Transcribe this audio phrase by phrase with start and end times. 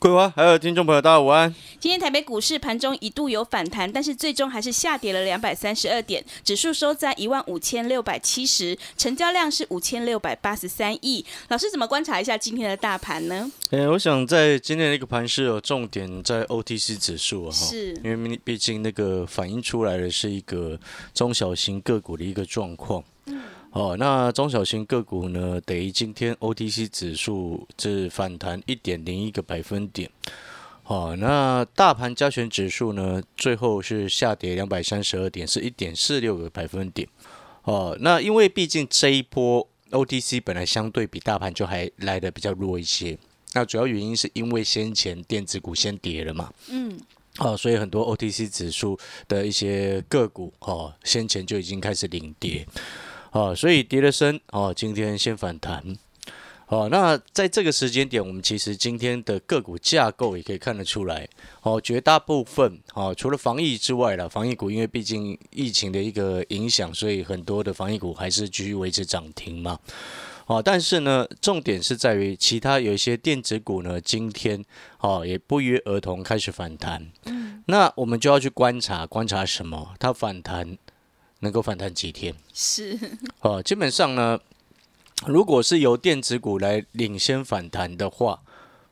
[0.00, 1.52] 桂花还有听众朋友大家午安。
[1.80, 11.26] 今天台北股市盘中一度有反弹，但是最终还是下跌了两百三十二点，指数收在一万五千六百七十，成交量是五千六百八十三亿。
[11.48, 13.50] 老师怎么观察一下今天的大盘呢？
[13.72, 20.78] 哎、我想在今天的一个盘是有重点在 OTC 指数啊，哈是因为毕竟那个反映出来的是一个
[21.12, 23.02] 中小型个股的一个状况。
[23.70, 30.10] 哦，那中小型个股呢，等于今天 OTC 指数是反弹一点零一个百分点。
[30.84, 37.06] 哦，那大盘加权指数呢，最后是下跌两百三十二点，是一点四六个百分点。
[37.64, 43.18] 哦，那因为毕竟这一波 OTC 本来相对比大盘就还来的比较弱一些，
[43.52, 46.98] 那主要原因是因为先前电子股先跌了嘛，嗯，
[47.38, 52.66] 哦，所以很多 OTC 指数的一些个股哦，先前就已经开始领跌，
[53.32, 55.96] 哦，所以跌了深哦，今天先反弹。
[56.66, 61.26] 哦，那在这个时间点，我们其实今天的个股架构也可以看得出来，
[61.62, 69.78] 哦，绝大部分哦，除了防疫之外了，防疫股因为毕竟疫情的一个影响，所以很多的防疫股还是继续维持涨停嘛。
[70.44, 74.62] 哦，但是呢，重点是在于其他有一些电子股呢，今天
[75.00, 77.10] 哦也不约而同开始反弹。
[77.24, 79.94] 嗯，那我们就要去观察，观察什么？
[79.98, 80.76] 它反弹
[81.40, 82.34] 能够反弹几天？
[82.52, 82.98] 是，
[83.40, 84.40] 哦，基本上呢，
[85.26, 88.42] 如果是由电子股来领先反弹的话，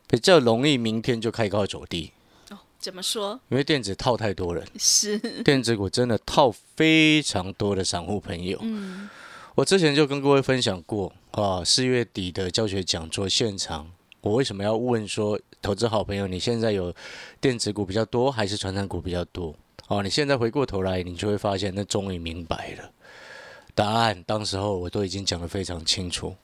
[0.06, 2.12] 比较容易明天就开高走低，
[2.50, 3.40] 哦怎么说？
[3.48, 8.58] 因为电子套太多人，是，电子股真的套非常多的散户朋友。
[8.62, 9.08] 嗯，
[9.56, 13.90] 我之前就跟各位分享过啊，四月底的教学讲座现场，
[14.20, 16.94] 我为什么要问说，投资好朋友，你现在有
[17.40, 19.56] 电子股比较多，还是传产股比较多？
[19.88, 22.90] 哦，你现在回过头来，你就会发现，那终于明白了
[23.74, 24.22] 答案。
[24.24, 26.34] 当时候我都已经讲得非常清楚，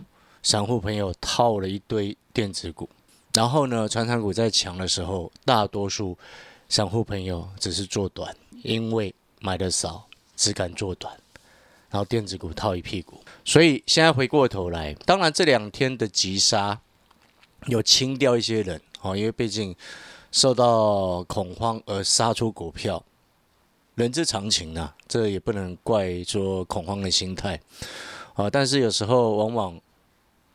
[0.43, 2.89] 散户朋友套了一堆电子股，
[3.35, 6.17] 然后呢，传产股在强的时候，大多数
[6.69, 11.13] 散户朋友只是做短，因为买的少，只敢做短。
[11.91, 16.81] 然后电子股套一屁股，所以现在回过头来，当然这两天的急杀
[17.67, 19.77] 有清掉一些人哦，因为毕竟
[20.31, 23.05] 受到恐慌而杀出股票，
[23.95, 27.61] 人之常情啊，这也不能怪说恐慌的心态
[28.35, 28.49] 啊。
[28.49, 29.81] 但是有时候往往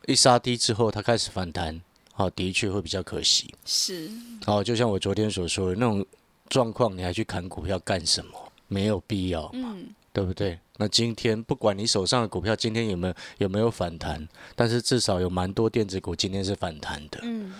[0.06, 1.80] 一杀低之后，它开始反弹，
[2.14, 3.54] 啊，的确会比较可惜。
[3.64, 4.10] 是，
[4.46, 6.04] 哦，就像我昨天所说的那种
[6.48, 8.52] 状况，你还去砍股票干什么？
[8.66, 9.48] 没有必要。
[9.54, 10.58] 嗯，对不对？
[10.76, 17.18] 那今天不管你手上的股票今天有没有有没有反弹，但是至少有蛮多电子股今天是反弹的。
[17.22, 17.52] 嗯，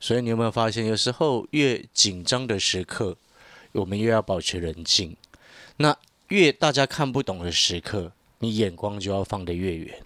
[0.00, 3.16] 所以你有没有发现，有时候越紧张的时刻，
[3.72, 5.16] 我们越要保持冷静；
[5.76, 5.96] 那
[6.28, 10.02] 越大家看不懂的时刻，你眼光就要放得越远。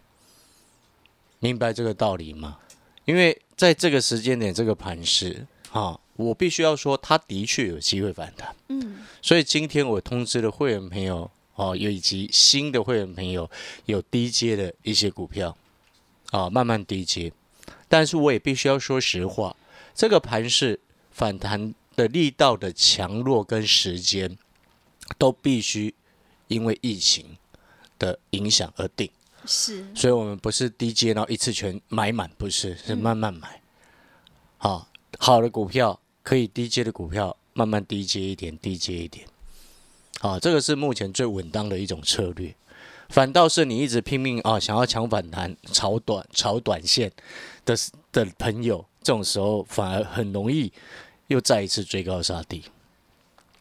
[1.39, 2.59] 明白这个道理吗？
[3.05, 8.55] 因为在这个时间点，这个盘势啊，我必须要说，它的确有机会反弹。
[8.69, 13.51] 嗯，所以今天我通知了会员朋友哦，以及新的会员朋友
[13.87, 15.57] 有低阶的一些股票
[16.31, 17.33] 啊，慢慢低阶。
[17.89, 19.57] 但是我也必须要说实话，
[19.95, 20.79] 这个盘势
[21.11, 24.37] 反弹的力道的强弱跟时间，
[25.17, 25.95] 都必须
[26.49, 27.37] 因为疫情
[27.99, 29.09] 的影响而定。
[29.47, 33.61] 是，所以我们不是低阶，然后一次全买满，不是，是慢慢买。
[34.59, 39.27] 好，好的股票可以低阶的股票慢慢低阶一点，低阶一点。
[40.21, 42.55] 好，这个是目前最稳当的一种策略。
[43.09, 47.13] 反倒是你一直拼命啊，想要抢反弹、炒短、炒短线
[47.65, 47.77] 的
[48.13, 50.73] 的朋友，这种时候反而很容易
[51.33, 52.63] 又再一次追高杀低。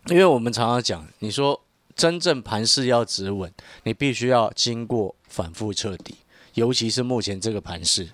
[0.07, 1.63] 因为我们常常讲，你说
[1.95, 3.51] 真正盘势要止稳，
[3.83, 6.15] 你必须要经过反复彻底，
[6.53, 8.09] 尤其是目前这个盘势，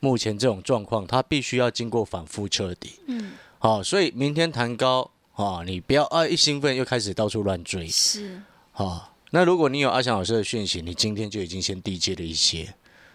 [0.00, 3.00] 目前这种状况，它必须要经过反复彻底。
[3.06, 9.08] 嗯，好、所以明天弹高啊，你不要啊一兴奋又开始到处乱追是，好。
[9.34, 12.74] 那如果你有阿翔老师的讯息，你今天就已经先低接了一些，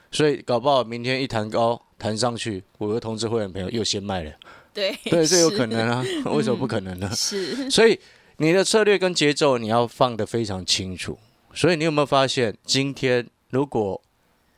[0.09, 4.31] 所以搞不好明天一弹高弹上去，我的通知会员朋友又先卖了，
[4.77, 7.09] 对，对，这有可能啊， 为什么不可能呢？
[7.15, 8.00] 是，所以
[8.38, 11.18] 你的策略跟节奏你要放得非常清楚。
[11.51, 14.00] 所以你有没有发现，今天如果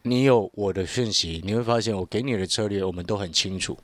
[0.01, 3.77] 你有我的讯息，你会发现我给你的策略我们都很清楚。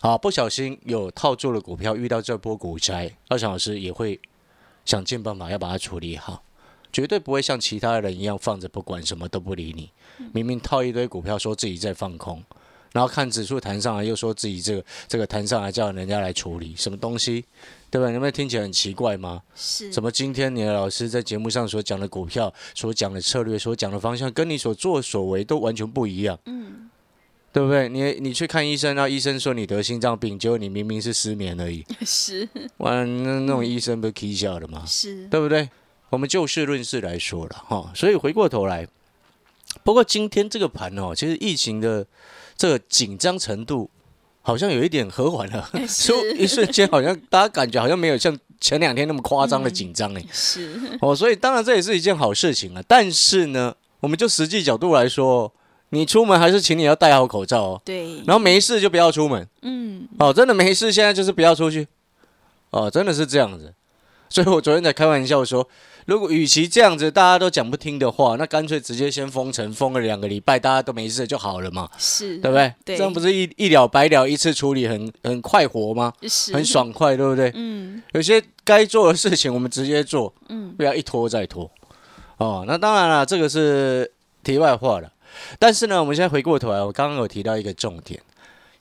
[0.00, 4.20] 好，不小心有套住了股票，遇到这波股灾，二强老师也会
[4.84, 6.44] 想尽办法要把它处理好，
[6.92, 9.90] 绝对不会像其他人一样放着不管，什么都不理你。
[10.32, 12.44] 明明套一堆股票，说自己在放空，
[12.92, 17.44] 然后看指数弹上来，又说自己这个这个弹上来叫人家来处理，什么东西，
[17.90, 18.10] 对吧？
[18.10, 19.42] 你们听起来很奇怪吗？
[19.54, 26.38] 是怎么今天你的老师在节目上所讲的股票、所讲的策略、所讲的方向，跟你所作所为都完全不一样？
[26.46, 26.88] 嗯，
[27.52, 27.88] 对不对？
[27.88, 32.48] 你你去看医生，然后医生说你得心脏病，结果你明明是失眠而已， 是
[32.78, 34.84] 哇，那那种医生不是 K 笑的吗？
[34.86, 35.68] 是，对不对？
[36.10, 38.88] 我们就事论事来说了哈，所以回过头来，
[39.84, 42.06] 不过今天这个盘哦，其实疫情的
[42.58, 43.88] 这个紧张程度
[44.42, 50.24] 好像有一点和缓了， 是就一瞬间好像大家感觉好像没有像前两天那么夸张的紧张哎。
[50.32, 52.82] 是哦，所以当然这也是一件好事情啊。
[52.88, 55.52] 但是呢，我们就实际角度来说，
[55.90, 57.82] 你出门还是请你要戴好口罩哦。
[57.84, 61.86] 对，然后没事就不要出门嗯，哦，真的没事，现在就是不要出去
[62.70, 63.72] 哦，真的是这样子。
[64.30, 65.66] 所以我昨天才开玩笑说，
[66.06, 72.72] 如果与其这样子大家都讲不听的话，那干脆直接先封城，封了两个礼拜，大家都没事就好了嘛，是，对不对？
[72.84, 76.12] 对这样不是一一了百了，一次处理很很快活吗？
[76.22, 77.50] 是很，爽快，对不对？
[77.54, 81.70] 嗯有些该做的事情我们直接做，嗯，不要一拖再拖。
[82.36, 84.10] 哦，那当然了，这个是
[84.44, 85.12] 题外话了。
[85.58, 88.20] 但是呢，我们现在回过头来，我刚刚有提到一个重点：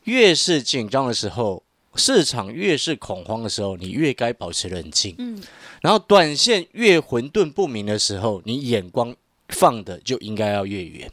[0.03, 1.63] 越是紧张的时候，
[1.97, 5.15] 市场越是恐慌的时候，你越该保持冷静。
[5.17, 5.43] 嗯，
[5.81, 9.15] 然后短线越混沌不明的时候，你眼光
[9.49, 11.11] 放的就应该要越远。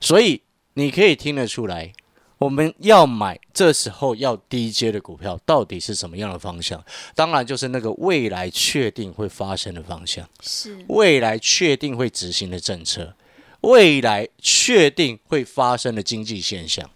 [0.00, 0.40] 所以
[0.74, 1.92] 你可以听得出来，
[2.38, 6.82] 我们要买这时候要低阶的股票，到底是什么样的方向？
[7.14, 13.14] 当然就是那个未来确定会发生的方向，是，未来确定会执行的政策，
[13.60, 16.88] 未来确定会发生的经济现象。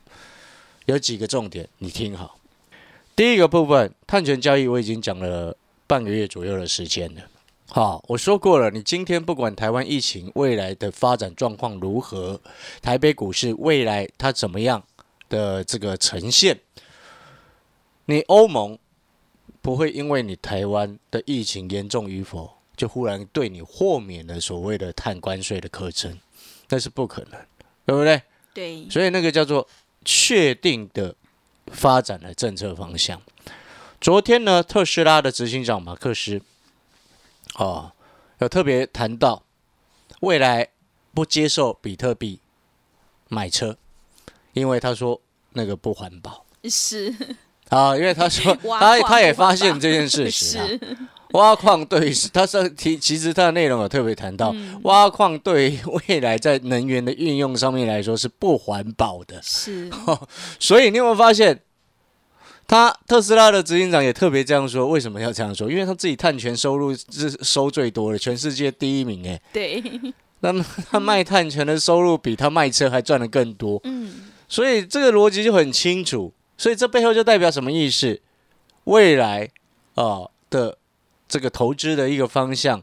[0.86, 2.38] 有几个重点，你听好。
[3.16, 5.56] 第一个部分，碳权交易我已经讲了
[5.86, 7.22] 半个月左右的时间了。
[7.68, 12.40] 好，我说过了，你今天不管台湾疫情未来的发展状况如何，
[12.82, 14.82] 台北股市未来它怎么样
[15.28, 16.58] 的这个呈现，
[18.06, 18.76] 你欧盟
[19.62, 26.18] 不会因为你台湾的疫情严重与否，就忽然对你豁免了所谓的碳关税的课征，
[26.68, 27.40] 那是不可能，
[27.86, 28.22] 对不对？
[28.52, 29.66] 对，所以那个叫做
[30.04, 31.14] 确定的
[31.72, 33.20] 发展的政策方向。
[34.00, 36.40] 昨天呢，特斯拉的执行长马克思，
[37.54, 37.92] 哦，
[38.38, 39.44] 有特别谈到
[40.20, 40.68] 未来
[41.14, 42.40] 不接受比特币
[43.28, 43.78] 买车，
[44.52, 45.20] 因为他说
[45.52, 46.44] 那个不环保。
[46.64, 47.14] 是，
[47.68, 50.98] 啊，因为他说他他也发现这件事实啊，是，
[51.34, 55.78] 挖矿对，他是提，其实他的内容有特别谈到，挖矿对
[56.08, 59.40] 未来在能源的运用上面来说是不环保的。
[59.42, 59.90] 是，
[60.58, 61.60] 所以你有没有发现，
[62.68, 64.86] 他特斯拉的执行长也特别这样说？
[64.86, 65.68] 为什么要这样说？
[65.68, 69.40] 因为他自己碳权收入是收最多的，全世界第一名哎。
[69.52, 69.82] 对，
[70.38, 76.32] 那么他 卖碳权的收入比他卖车还赚的更多，嗯，所以这个逻辑就很清楚。
[76.56, 78.20] 所以这背后就代表什么意思？
[78.84, 79.50] 未来
[79.96, 80.78] 啊、呃的
[81.34, 82.80] 这个投资的一个方向，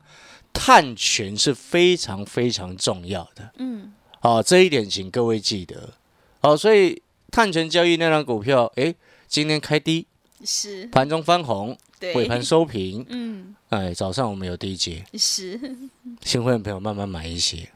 [0.52, 3.50] 探权是非常非常重要的。
[3.60, 5.94] 嗯，好、这一点请各位记得。
[6.42, 8.94] 好、所以碳权交易那张股票，诶，
[9.26, 10.06] 今天开低，
[10.44, 13.06] 是，盘中翻红，对，尾盘收平。
[13.08, 15.58] 嗯，哎，早上我们有低接，是，
[16.22, 17.70] 新会员朋友慢慢买一些。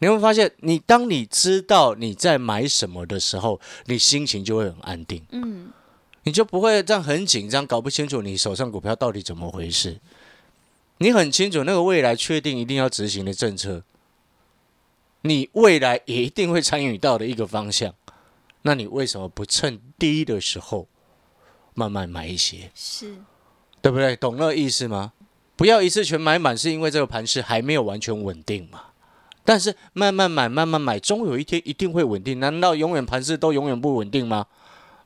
[0.00, 5.68] 你会发现，你当你知道你在买什么的时候，你心情就会很安定，嗯，
[6.24, 10.00] 你就不会这样很紧张，搞不清楚你手上股票到底怎么回事。
[10.98, 13.82] 你很清楚那个未来确定一定要执行的政策，
[15.22, 17.94] 你未来也一定会参与到的一个方向，
[18.62, 20.88] 那你为什么不趁低的时候
[21.74, 23.16] 慢慢买一些，是，
[23.82, 24.16] 对不对？
[24.16, 25.12] 懂那个意思吗？
[25.54, 28.84] 不要一次全买满，是因为这个盘势还没有完全稳定嘛。
[29.44, 32.40] 但是慢慢买，慢慢买，终有一天一定会稳定。
[32.40, 34.46] 难道永远盘势都永远不稳定吗？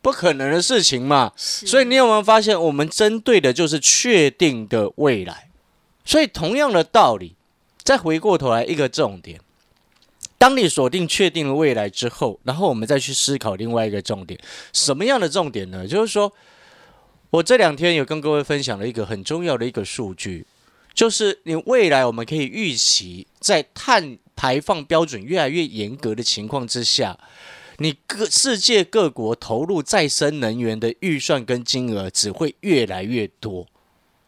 [0.00, 1.32] 不可能的事情嘛。
[1.36, 5.49] 所以你有没有发现，我们针对的就是确定的未来。
[6.04, 7.36] 所以同样的道理，
[7.82, 9.40] 再回过头来一个重点，
[10.38, 14.40] 当你锁定确定了未来之后，然后我们再去思考另外一个重点，
[14.72, 15.86] 什么样的重点呢？
[15.86, 16.32] 就是说
[17.30, 20.46] 我这两天有跟各位分享了一个很重要的一个数据，
[20.94, 27.18] 就是你未来我们可以预期，在碳排放标准越来越严格的情况之下，
[27.78, 33.66] 你各世界各国投入再生能源的预算跟金额只会越来越多。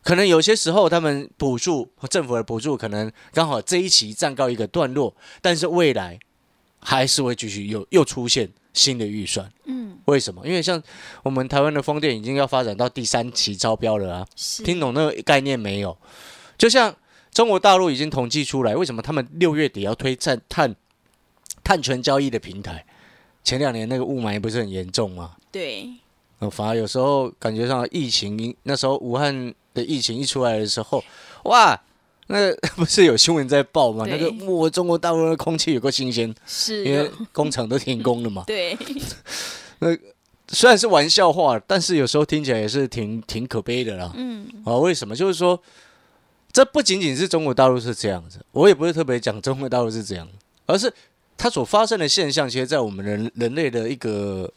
[0.03, 6.19] 可能有些时候他们补助政府的补助可能刚好这一期暂告一个段落，但是未来
[6.81, 9.51] 还是会继续又又出现新的预算。
[9.65, 10.47] 嗯，为什么？
[10.47, 10.83] 因为像
[11.23, 14.27] 我们台湾的风电已经要发展到第三期招标了啊，
[14.65, 15.97] 听懂那个概念没有？
[16.59, 16.95] 就像
[17.31, 20.75] 中国大陆已经统计出来，为什么他们六月底要推碳碳
[21.63, 22.85] 碳权交易的平台？
[23.45, 25.37] 前两年那个雾霾不是很严重吗？
[25.51, 25.89] 对，
[26.41, 31.03] 呃，反而有时候感觉上疫情那时候武汉的疫情一出来的时候，
[31.45, 31.81] 哇，
[32.29, 34.07] 那 不是有新闻在报吗？
[34.09, 38.45] 那个对我中国大陆的空气有个新鲜，是因为工厂都停工了嘛。
[38.49, 38.77] 对，
[39.81, 39.89] 那
[40.49, 44.13] 虽然是玩笑话，但是有时候听起来也是挺挺可悲的啦。
[44.15, 45.17] 嗯，啊，为什么？
[45.17, 45.61] 就是说，
[46.53, 50.29] 这不仅仅是中国大陆是这样子，我也不是特别讲中国大陆是这样，
[50.67, 50.93] 而是
[51.37, 54.53] 它所发生的现象，其实在我们人人类的一个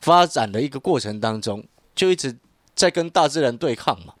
[0.00, 1.64] 发展的一个过程当中，
[1.94, 2.36] 就一直
[2.74, 4.14] 在跟大自然对抗嘛。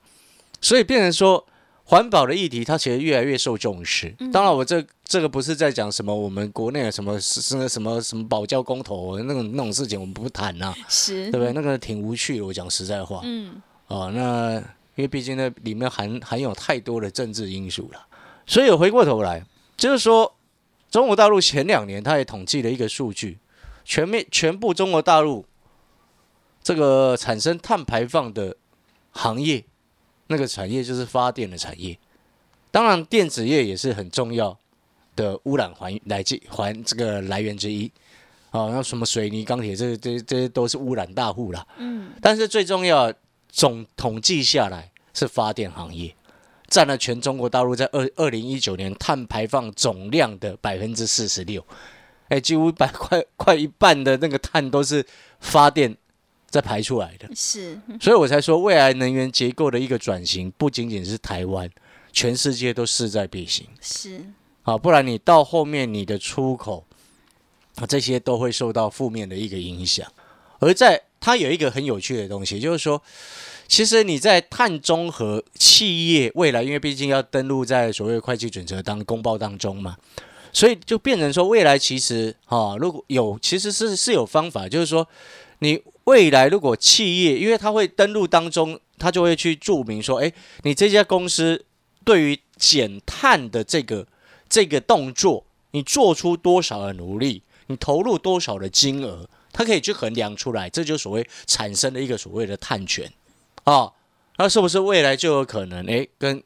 [0.60, 1.46] 所以变成说，
[1.84, 4.14] 环保的议题它其实越来越受重视。
[4.32, 11.52] 当然，我这这个不是在讲什么我们国内的什么什么什么什么保教公投那种那种事情，我们不谈呐、是，对不对？
[11.52, 13.20] 那个挺无趣的，我讲实在话。
[13.24, 14.56] 嗯，哦，那
[14.96, 18.06] 因为毕竟那里面含含有太多的政治因素了，
[18.46, 19.44] 所以回过头来，
[19.76, 20.34] 就是说，
[20.90, 23.38] 中国大陆前两年他也统计了一个数据，
[23.84, 25.46] 全面全部中国大陆
[26.62, 28.56] 这个产生碳排放的
[29.12, 29.64] 行业，
[30.28, 31.98] 那个产业就是发电的产业，
[32.70, 34.56] 当然电子业也是很重要
[35.16, 37.90] 的污染环来自环这个来源之一。
[38.50, 41.66] 哦，那什么水泥、钢铁，这这这些都是污染大户啦。
[41.76, 43.12] 嗯，但是最重要，
[43.50, 46.14] 总统计下来是发电行业
[46.66, 51.62] 占了全中国大陆在二二零一九年碳排放总量的百分之四十六，
[52.28, 55.04] 哎，几乎百快快一半的那个碳都是
[55.40, 55.94] 发电
[56.48, 61.70] 在排出来的，是，所以我才说未来能源结构的一个转型，不仅仅是台湾，
[62.12, 63.66] 全世界都势在必行。
[63.82, 64.24] 是，
[64.62, 66.86] 啊，不然你到后面你的出口
[67.76, 70.10] 啊，这些都会受到负面的一个影响。
[70.60, 73.00] 而在它有一个很有趣的东西，就是说，
[73.68, 79.96] 其实你在碳中和企业未来，因为毕竟要登录在所谓会计准则当公报当中嘛，
[80.52, 85.06] 所以就变成说，未来其实啊，如果有其实是是有方法，就是说，
[85.60, 91.66] 你未来如果企业，因为它会登录当中，它就会去注明说，哎，你这家公司
[92.02, 94.06] 对于减碳的这个
[94.48, 103.12] 这个动作，你做出多少的努力，你投入多少的金额，它可以去衡量出来，这就所谓产生的一个所谓的碳权
[103.64, 103.92] 啊。
[104.38, 106.42] 那是不是未来就有可能诶，跟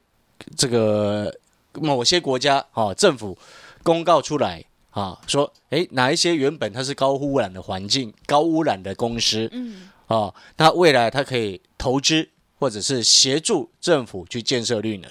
[0.56, 1.32] 这个
[1.74, 3.38] 某些国家啊政府
[3.84, 15.10] 公告出来啊，说诶哪一些原本它是高污染的环境、高污染的公司嗯，啊，那未来它可以投资或者是协助政府去建设绿能，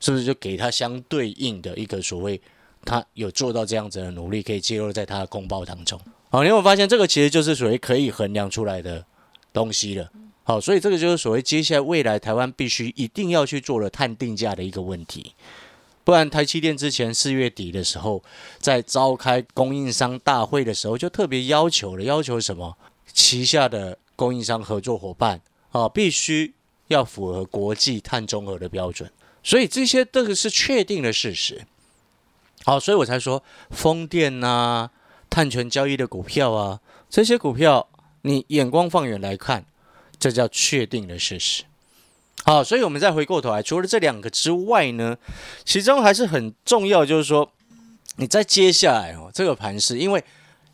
[0.00, 2.40] 是不是就给它相对应的一个所谓
[2.84, 6.00] 它有做到这样子的努力，可以揭露在它的公报当中。
[6.30, 9.04] 好，你有没有发现这个其实就是属于可以衡量出来的
[9.52, 10.10] 东西了？
[10.44, 15.34] 好，所以这个就是所谓接下来未来台湾必须一定要去做的碳定价的一个问题。
[16.08, 18.24] 不然，台积电之前四月底的时候，
[18.58, 22.78] 在召开供应商大会的时候，就特别要求了，要求什么？
[23.12, 26.54] 旗下的供应商合作伙伴啊，必须
[26.86, 29.12] 要符合国际碳中和的标准。
[29.42, 31.66] 所以这些这个是确定的事实。
[32.64, 34.88] 好，所以我才说风电呐、
[35.28, 37.86] 碳权交易的股票啊，这些股票
[38.22, 39.66] 你眼光放远来看，
[40.18, 41.64] 这叫确定的事实。
[42.48, 45.18] 好，所以我们再回过头来，除了这两个之外呢，
[45.66, 47.52] 其中还是很重要，就是说
[48.16, 50.24] 你在接下来哦这个盘势，因为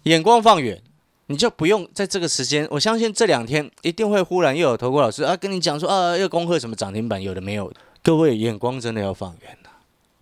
[0.05, 0.81] 眼光放远，
[1.27, 9.71] 你就不用在这个时间，我相信这两天一定会忽然又有投顾老师啊跟你讲说啊要恭贺什么涨停板，有的没有的，各位眼光真的要放远了、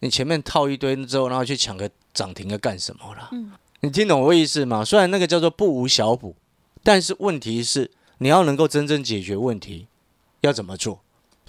[0.00, 3.28] 你前面套一堆之后，然后去抢个涨停要干什么啦？
[3.32, 4.82] 嗯你听懂我意思吗？
[4.82, 6.34] 虽然那个叫做不无小补，
[6.82, 9.86] 但是问题是你要能够真正解决问题，
[10.40, 11.00] 要怎么做？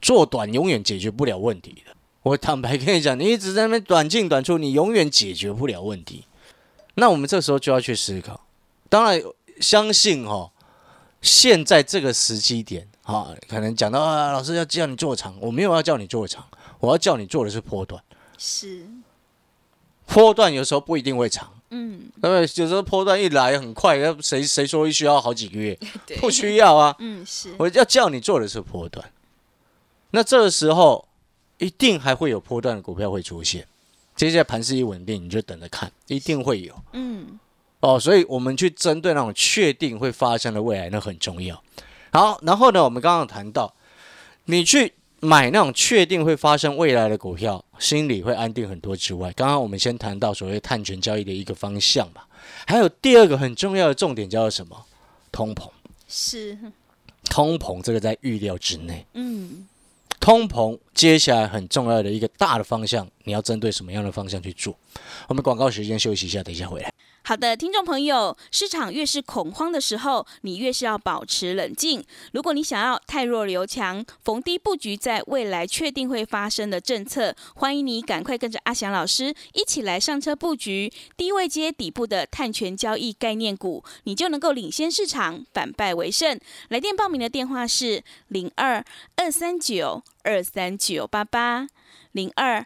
[0.03, 1.95] 做短永远解决不了问题的。
[2.23, 6.25] 我坦白跟你讲，你一直在那边短进短出，你永远解决不了问题。
[6.95, 8.45] 那我们这时候就要去思考。
[8.89, 9.21] 当然，
[9.61, 10.51] 相信哈、
[11.21, 16.45] 现在这个时机点啊，可能讲到啊，老师要叫你做长，我没有要叫你做长，
[16.79, 18.03] 我要叫你做的是波段。
[18.37, 18.85] 是，
[20.05, 22.63] 波段有时候不一定会长，嗯，对不对？
[22.63, 25.79] 有时候波段一来很快，那谁谁说需要好几个月？
[26.19, 26.93] 不需要啊。
[26.99, 29.09] 嗯，是，我要叫你做的是波段。
[30.15, 31.07] 那这个时候
[31.57, 33.65] 一定还会有波段的股票会出现。
[34.15, 37.39] 接下来盘势一稳定，你就等着看，一定会有嗯，
[37.79, 37.99] 哦。
[37.99, 41.59] 所以我们去针对那种确定会发生的未来，那很重要。
[42.11, 43.73] 好，然后呢，我们刚刚谈到，
[44.45, 52.27] 你去买那种确定会发生未来的股票，心里会安定很多之外，刚刚我们先谈到所谓碳权交易的一个方向吧，
[52.67, 54.85] 还有第二个很重要的重点叫做什么？
[55.31, 55.67] 通膨。
[56.07, 56.55] 是，
[57.25, 59.03] 通膨这个在预料之内。
[59.13, 59.67] 嗯，
[60.23, 64.73] 通膨接下来很重要的一个大的方向，你要针对什么样的方向去做？
[65.27, 66.92] 我们广告时间休息一下，等一下回来。
[67.25, 72.03] 好的，听众朋友，市场越是恐慌的时候，你越是要保持冷静。
[72.33, 86.37] 如果你想要太弱留强，逢低布局在未来确定会发生的政策，欢迎你赶快跟着阿翔老师一起来上车布局低位接底部的碳权交易概念股，你就能够领先市场，反败为胜。
[86.67, 88.83] 来电报名的电话是零二
[89.15, 91.69] 二三九二三九八八
[92.11, 92.65] 零二。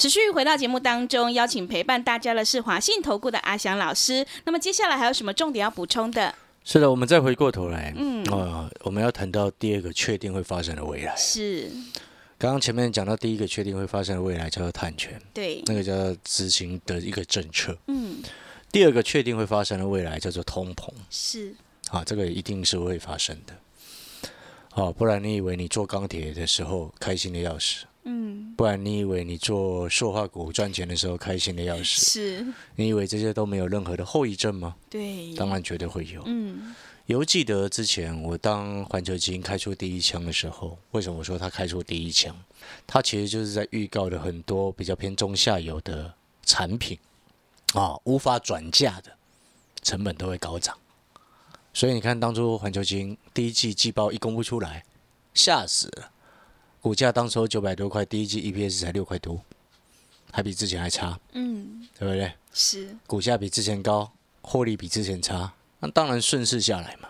[0.00, 4.26] 持续回到节目当中，邀请陪伴大家的是华信投顾的阿翔老师。
[4.44, 6.34] 那么接下来还有什么重点要补充的？
[6.64, 11.14] 是的，我们再回过头来，嗯呃，我们要谈到第二个确定会发生的未来。
[11.16, 11.70] 是，
[12.38, 17.76] 刚刚前面讲到第一个确定会发生的未来叫做碳权，对，那个叫做执行的一个政策。
[17.88, 18.22] 嗯，
[18.72, 21.54] 第二个确定会发生的未来叫做通膨，是，
[21.90, 23.54] 啊，这个一定是会发生的。
[24.72, 31.84] 哦，不然你以为你做钢铁的时候开心的要死，嗯，不然你以为你做塑化股赚钱的时候开心的要死，
[32.40, 34.74] 是，你以为这些都没有任何的后遗症吗？
[34.88, 36.22] 对，当然绝对会有。
[36.26, 36.74] 嗯，
[37.06, 42.34] 犹记得之前我当环球基金开出第一枪的时候，为什么我说他开出第一枪？
[42.86, 46.98] 他其实就是在预告的很多比较偏中下游的产品
[47.74, 49.10] 啊，无法转嫁的
[49.82, 50.76] 成本都会高涨。
[51.72, 54.84] 所以你看，当初环球基金第一季季报一公布出来，
[55.34, 56.10] 吓死了，
[56.80, 59.40] 股价当时九百多块，第一季 EPS 才六块多，
[60.32, 62.32] 还比之前还差，嗯，对不对？
[62.52, 67.08] 是，股价比之前高，获利比之前差，那当然顺势下来嘛。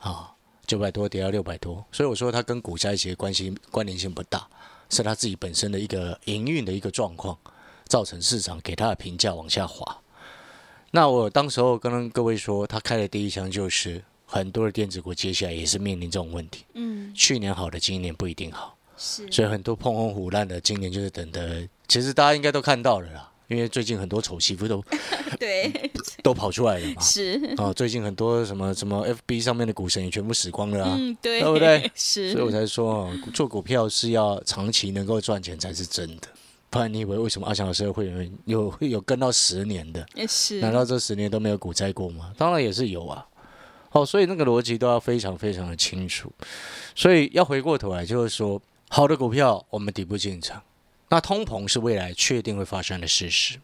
[0.00, 0.34] 啊，
[0.66, 4.46] 九百多跌到六百多，所以我说它跟股价一起的关系关联性不大，
[4.90, 7.38] 是它自己本身的一个营运的一个状况，
[7.86, 9.98] 造成市场给它的评价往下滑。
[10.90, 18.74] 那我当时候跟各位说，他开的第一枪就是很多的电子股接下来也是面临这种问题，嗯，去年好的今年不一定好。
[18.96, 24.82] 是，所以很多碰红虎烂的，今年就是等的，其实大家应该都看到了啦，因为最近很多丑媳妇都
[25.38, 25.70] 对，
[26.24, 27.02] 都跑出来了嘛。
[27.02, 31.90] 是，哦，最近很多什么什么 FB 上面的股神也全部死光了啊，嗯，对，对不对？
[31.94, 36.28] 是，所以我才说哦，做股票是要长期能够赚钱才是真的，
[36.70, 40.06] 不然你以为为什么阿翔老师的会有有有跟到十年的？
[40.14, 42.32] 也是，难道这十年都没有股灾过吗？
[42.38, 43.26] 当然也是有啊。
[43.92, 46.32] 哦，所以那个逻辑都要非常非常的清楚。
[46.94, 50.62] 所以要回过头来，就是说，好的股票我们底部进场，
[51.08, 53.58] 那通膨是未来确定会发生的事实。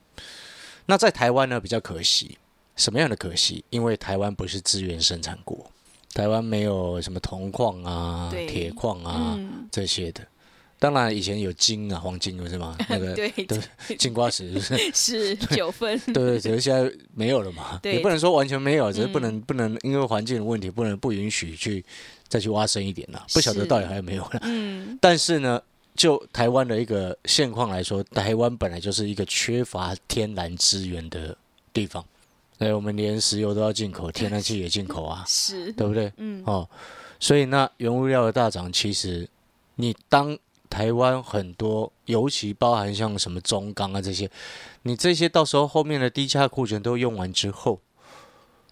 [0.87, 2.39] 那在台湾呢，比较可惜，
[2.77, 3.65] 什么样的可惜？
[3.71, 5.71] 因为台湾不是资源生产国，
[6.15, 10.27] 台湾没有什么铜矿啊、铁矿啊、嗯，这些的。
[10.79, 12.77] 当然以前有金啊、黄金不是吗？
[12.89, 13.97] 那个对，对。
[13.97, 14.93] 金瓜石是不是？
[14.95, 17.95] 是九分，对 对，只是现在没有了嘛，对。
[17.95, 21.85] 也不能说完全没有，只是不嗯能、不能因为环境的问题，不能不允许去
[22.29, 23.25] 再去挖深一点啦。
[23.33, 24.41] 不晓得到底还有没有了。
[24.43, 25.61] 嗯，但是呢，
[25.97, 31.37] 就台湾的一个现况来说，台湾本来就是一个缺乏天然资源的
[31.73, 32.05] 地方，
[32.59, 36.13] 哎，我们连石油都要进口，天然气也进口啊，是，对不对？
[36.19, 36.69] 嗯，哦，
[37.19, 39.29] 所以那原物料的大涨，其实
[39.75, 40.39] 你当
[40.69, 44.31] 台湾很多，尤其包含像什么中钢啊这些，
[44.83, 47.81] 你这些到时候后面的低价库存都用完之后，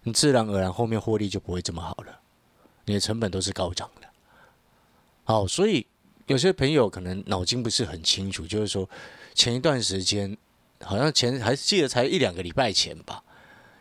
[0.03, 2.19] 你自然而然后面获利就不会这么好了，
[2.85, 4.07] 你的成本都是高涨的。
[5.23, 5.85] 好，所以
[6.27, 8.89] 有些朋友可能脑筋不是很清楚，就是说
[9.33, 10.37] 前一段时间
[10.81, 13.23] 好像前还记得才一两个礼拜前吧，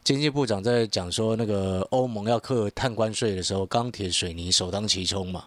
[0.03, 5.45] 经济部长在讲说，那个欧盟要课碳关税的时候，钢铁、水泥首当其冲嘛。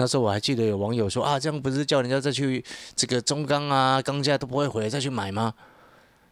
[0.00, 2.64] 那时候我还记得有网友说啊，这样不是叫人家再去
[2.96, 5.52] 这个中钢啊、钢价都不会回来再去买吗？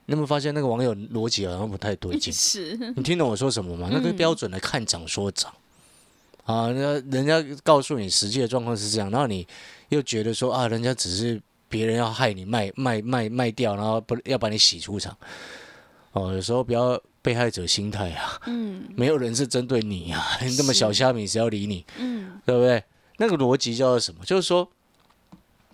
[0.07, 2.33] 你有没有发现那个网友逻辑好像不太对劲？
[2.35, 3.91] 是，你听懂我说什么吗？
[3.93, 5.53] 那个嗯标准的看涨说涨
[6.47, 9.47] 啊，人家人家告诉你实际的状况是这样，然后你
[9.91, 15.15] 又觉得说啊，人家只是别人要害你卖卖卖卖掉，然后不要把你洗出场。
[16.13, 21.85] 哦，有时候不要被害者心态啊，嗯没有人是针对你啊，你这么小虾米谁要理你？
[21.99, 22.83] 嗯对不对？
[23.19, 24.25] 那个逻辑叫做什么？
[24.25, 24.69] 就是说，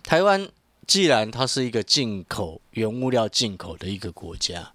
[0.03, 0.47] 台湾
[0.85, 4.73] 既然它是一个进口原物料进口的一个国家，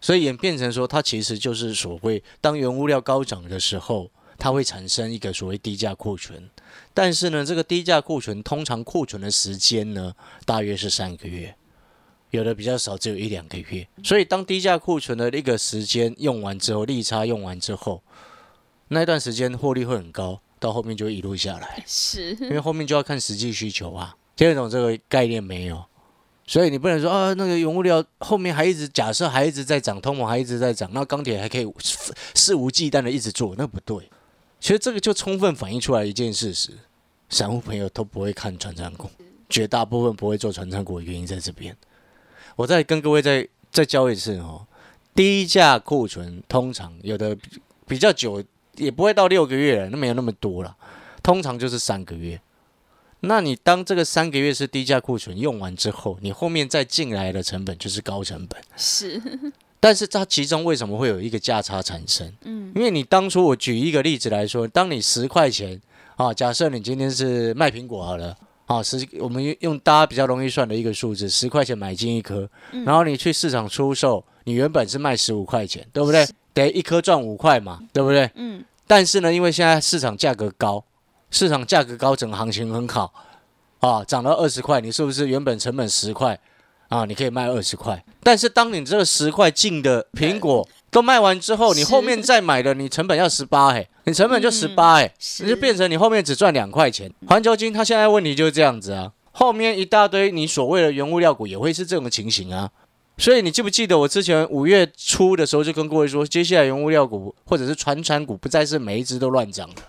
[0.00, 6.48] 所以演变成说，它其实就是所谓当原物料高涨的时候，它会产生一个所谓低价库存。
[6.92, 10.14] 但是呢，这个低价库存通常库存的时间呢，
[10.44, 11.54] 大约是三个月，
[12.30, 13.86] 有的比较少，只有一两个月。
[14.02, 18.02] 所以当低价库存的一个时间用完之后，利差用完之后，
[18.88, 24.16] 那段时间获利会很高，到后面就会一路下来，是因为后面就要看实际需求啊。
[24.34, 25.84] 听得懂这个概念没有？
[26.46, 31.70] 所以你不能说啊，那个原物料后面还一直假设还一直在涨，通膨还一直在涨，那钢铁还可以
[32.34, 34.10] 肆无忌惮的一直做，那不对。
[34.58, 36.72] 其实这个就充分反映出来一件事实：
[37.28, 39.10] 散户朋友都不会看传产股，
[39.48, 41.76] 绝大部分不会做传产股的原因在这边。
[42.56, 44.66] 我再跟各位再再教一次哦，
[45.14, 48.42] 低价库存通常有的比比较久，
[48.76, 50.76] 也不会到六个月了，那没有那么多了，
[51.22, 52.40] 通常就是三个月。
[53.20, 58.60] 那你当这个三个月是低价库存用完之后，你后面再进来的成本就是高成本。
[58.76, 59.20] 是，
[59.80, 62.30] 但是它其中为什么会有一个价差产生？
[62.42, 65.80] 嗯因为你当初我举一个例子来说，当你十块钱
[66.16, 76.26] 啊，假设你今天是卖苹果好了啊，十我们用用大家比较容易算的一个数字，十块钱买进一颗，嗯然后你去市场出售，你原本是卖十五块钱，对不对？
[76.54, 78.30] 得一颗赚五块嘛，对不对？
[78.36, 80.84] 嗯但是呢，因为现在市场价格高，
[81.30, 83.12] 市场价格高，整个行情很好
[83.80, 86.38] 啊，涨到二十块，你是不是原本成本十块
[86.88, 87.06] 啊？
[87.06, 88.04] 你可以卖二十块。
[88.22, 97.10] 但是当你这个十块进的苹果都卖完之后，你后面再买的，你成本要十八哎，你成本就十八哎，你就变成你后面只赚两块钱。
[97.26, 102.70] 环球金它现在问题就是这样子啊，后面一大堆你所谓的原物料股也会是这种情形啊。
[103.16, 109.82] 所以你记不记得我之前五月初的时候就跟各位说，接下来原物料股或者是传产股不再是每一只都乱涨的。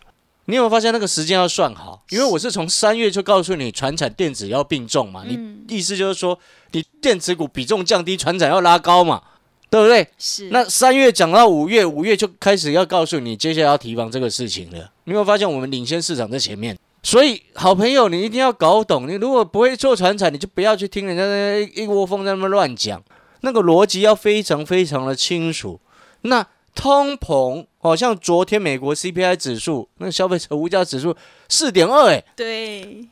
[0.45, 2.03] 你有没有发现那个时间要算好？
[2.11, 5.23] 因为我是从三月就告诉你，传产电子要并重嘛。
[5.27, 6.37] 你嗯意思就是说，
[6.73, 9.23] 你电子股比重降低，传产要拉高嘛，
[9.71, 10.07] 对不对？
[10.19, 14.91] 是，那三月讲到五月，五月就开始要告诉你接下来要提防这个事情了。
[15.05, 16.77] 你有没有发现我们领先市场在前面？
[17.01, 19.07] 所以好朋友，你一定要搞懂。
[19.07, 23.03] 你如果不会做传产，你就不要去听人家那一一窝蜂在那边乱讲，
[23.45, 25.79] 那个逻辑要非常非常的清楚。
[26.21, 31.15] 那通膨，好、像昨天美国 CPI 指数，那个消费者物价指数
[31.47, 33.07] 四点二，哎，对，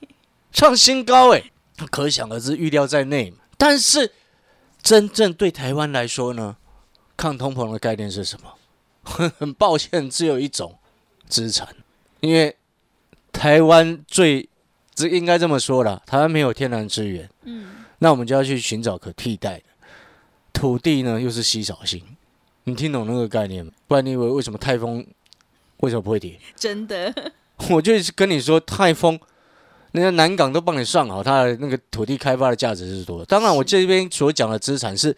[0.52, 1.52] 创新高，哎，
[1.92, 3.38] 可想而知，预料在内嘛。
[3.60, 4.12] 但是
[4.82, 6.58] 真正对台湾来说呢，
[7.16, 8.56] 抗通膨的概念是什么？
[9.38, 10.80] 很抱歉，只有一种
[11.30, 11.68] 资产，
[12.22, 12.58] 因为
[13.32, 14.50] 台湾最
[14.96, 17.68] 这应该这么说了，台湾没有天然资源，嗯。
[18.00, 19.64] 那我们就要去寻找可替代的
[20.64, 22.02] 土地呢，又是稀少性。
[22.64, 23.70] 你听懂那个概念吗？
[23.86, 25.06] 不然你以为为什么泰丰
[25.82, 26.40] 为什么不会跌？
[26.56, 27.14] 真的，
[27.70, 29.20] 我就是跟你说，泰丰
[29.92, 33.26] 那个南港都帮你算好，它的那个土地开发的价值是多少。
[33.26, 35.14] 当然，我这边所讲的资产是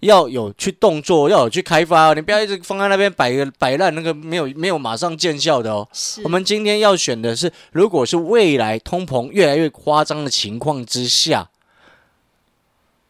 [0.00, 5.88] 要有去动作，要有去开发哦，你不要一直放在那边摆个摆烂，那个没有没有马上见效的哦。
[6.24, 11.48] 我们今天要选的是，如果是未来通膨越来越夸张的情况之下，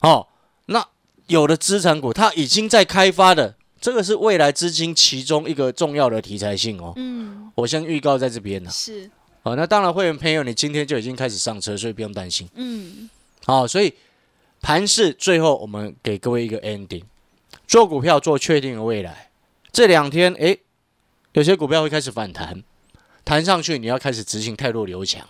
[0.00, 0.26] 哦，
[0.66, 0.86] 那
[1.28, 6.92] 有的资产股它已经在开发的，这个是未来资金其中一个重要的题材性哦。
[6.96, 8.70] 嗯我先预告在这边了。
[8.70, 9.10] 是
[9.42, 12.48] 好，那当然，会员朋友，你今天就已经开始上车，所以不用担心。
[12.54, 13.08] 嗯
[13.44, 13.94] 好，所以
[14.60, 17.04] 盘市最后我们给各位一个 ending，
[17.66, 19.30] 做股票做确定的未来。
[19.72, 20.60] 这两天，诶，
[21.32, 22.62] 有些股票会开始反弹，
[23.24, 25.26] 弹上去你要开始执行太弱留强。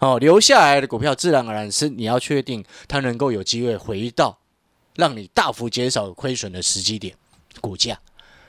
[0.00, 4.36] 哦，留下来的股票自然而然是你要确定它能够有机会回到
[4.96, 7.14] 让你大幅减少亏损的时机点
[7.60, 8.00] 股价。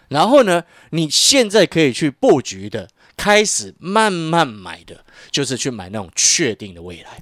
[0.10, 7.22] 然后呢，你现在可以去布局的，开始慢慢买的，就是去买那种确定的未来。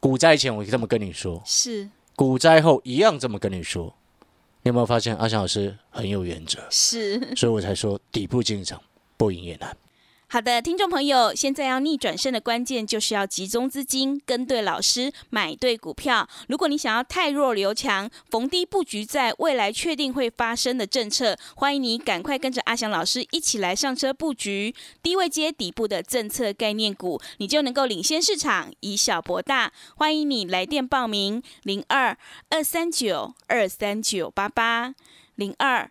[0.00, 3.94] 股灾前我这么跟你说，是股灾后一样这么跟你说。
[4.64, 7.34] 你有没有发现阿翔老师很有原则，是。
[7.36, 8.80] 所以我才说底部进场
[9.16, 9.76] 不赢也难。
[10.32, 16.26] 好的，听众朋友，现在要逆转胜的关键就是要集中资金，跟对老师，买对股票。
[16.48, 29.70] 如果你想要太弱留强，逢低布局在未来确定会发生的政策，欢迎你赶快跟着阿翔老师一起来上车布局低位接底部的政策概念股，你就能够领先市场，以小博大。
[29.96, 32.16] 欢迎你来电报名：零二
[32.48, 34.94] 二三九二三九八八
[35.34, 35.90] 零二。